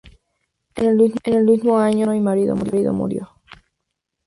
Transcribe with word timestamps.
En 0.73 0.99
el 1.25 1.43
mismo 1.45 1.77
año, 1.77 2.07
su 2.07 2.11
hermano 2.11 2.15
y 2.15 2.47
marido 2.55 2.91
murió. 2.93 3.29